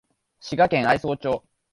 [0.39, 1.43] 滋賀県愛荘町